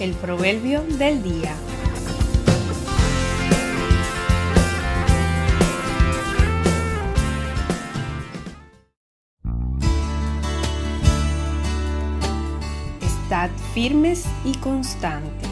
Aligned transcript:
El 0.00 0.14
proverbio 0.14 0.82
del 0.82 1.22
día. 1.22 1.54
Estad 13.02 13.50
firmes 13.74 14.24
y 14.46 14.54
constantes. 14.54 15.50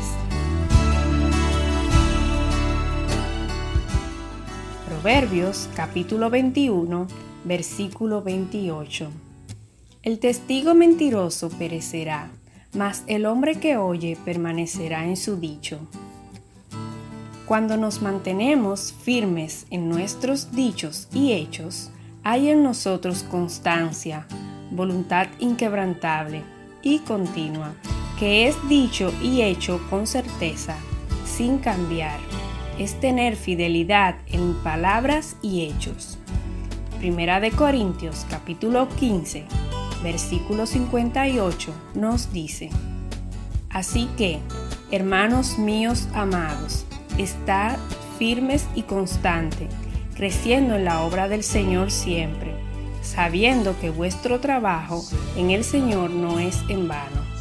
Proverbios 4.86 5.68
capítulo 5.76 6.30
21, 6.30 7.06
versículo 7.44 8.22
28. 8.22 9.10
El 10.02 10.18
testigo 10.18 10.74
mentiroso 10.74 11.50
perecerá, 11.50 12.30
mas 12.72 13.04
el 13.06 13.26
hombre 13.26 13.56
que 13.56 13.76
oye 13.76 14.16
permanecerá 14.24 15.06
en 15.06 15.16
su 15.16 15.36
dicho. 15.36 15.78
Cuando 17.46 17.76
nos 17.76 18.02
mantenemos 18.02 18.92
firmes 18.92 19.66
en 19.70 19.88
nuestros 19.88 20.52
dichos 20.52 21.08
y 21.14 21.32
hechos, 21.32 21.90
hay 22.22 22.50
en 22.50 22.62
nosotros 22.62 23.22
constancia, 23.22 24.26
voluntad 24.70 25.28
inquebrantable 25.38 26.42
y 26.82 26.98
continua, 27.00 27.72
que 28.18 28.48
es 28.48 28.56
dicho 28.68 29.12
y 29.22 29.40
hecho 29.42 29.80
con 29.88 30.06
certeza, 30.06 30.76
sin 31.24 31.58
cambiar. 31.58 32.20
Es 32.78 33.00
tener 33.00 33.34
fidelidad 33.34 34.16
en 34.26 34.52
palabras 34.62 35.36
y 35.40 35.62
hechos. 35.62 36.18
Primera 36.98 37.40
de 37.40 37.50
Corintios 37.50 38.26
capítulo 38.28 38.88
15 38.90 39.67
versículo 40.02 40.66
58 40.66 41.72
nos 41.94 42.32
dice, 42.32 42.70
Así 43.70 44.08
que, 44.16 44.40
hermanos 44.90 45.58
míos 45.58 46.08
amados, 46.14 46.84
estad 47.18 47.76
firmes 48.18 48.66
y 48.74 48.82
constantes, 48.82 49.68
creciendo 50.14 50.74
en 50.74 50.84
la 50.84 51.02
obra 51.02 51.28
del 51.28 51.44
Señor 51.44 51.90
siempre, 51.90 52.54
sabiendo 53.02 53.78
que 53.78 53.90
vuestro 53.90 54.40
trabajo 54.40 55.04
en 55.36 55.50
el 55.50 55.64
Señor 55.64 56.10
no 56.10 56.38
es 56.38 56.58
en 56.68 56.88
vano. 56.88 57.37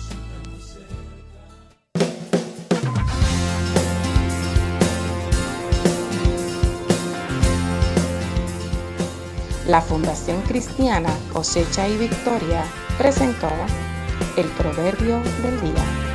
La 9.67 9.81
Fundación 9.81 10.41
Cristiana 10.43 11.09
Cosecha 11.33 11.89
y 11.89 11.97
Victoria 11.97 12.63
presentó 12.97 13.49
el 14.37 14.45
Proverbio 14.51 15.21
del 15.43 15.59
Día. 15.59 16.06